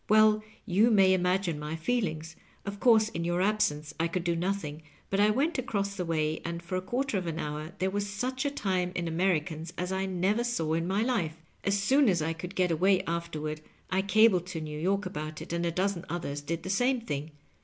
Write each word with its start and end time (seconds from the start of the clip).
"Well, 0.09 0.41
you 0.65 0.89
may 0.89 1.13
imagine 1.13 1.59
my 1.59 1.75
feelings* 1.75 2.35
Of 2.65 2.79
course, 2.79 3.09
in 3.09 3.23
your 3.23 3.39
absence 3.39 3.93
I 3.99 4.07
could 4.07 4.23
do 4.23 4.35
nothing, 4.35 4.81
but 5.11 5.19
I 5.19 5.29
went 5.29 5.59
across 5.59 5.95
the 5.95 6.05
way, 6.05 6.41
and 6.43 6.63
for 6.63 6.75
a 6.75 6.81
quarter 6.81 7.19
of 7.19 7.27
an 7.27 7.37
hour 7.37 7.73
there 7.77 7.91
was 7.91 8.09
such 8.09 8.43
a 8.43 8.49
time 8.49 8.93
in 8.95 9.07
Americans 9.07 9.73
as 9.77 9.91
I 9.91 10.07
never 10.07 10.43
saw 10.43 10.73
in 10.73 10.87
my 10.87 11.03
Kfe. 11.03 11.33
As 11.63 11.77
soon 11.79 12.09
as 12.09 12.19
I 12.19 12.33
could 12.33 12.55
get 12.55 12.71
away 12.71 13.03
afterward 13.03 13.61
I 13.91 14.01
cabled 14.01 14.47
to 14.47 14.59
New 14.59 14.79
York 14.79 15.05
about 15.05 15.39
it, 15.39 15.53
and 15.53 15.67
a 15.67 15.71
dozen 15.71 16.03
others 16.09 16.41
did 16.41 16.63
the 16.63 16.71
same 16.71 17.01
thing. 17.01 17.29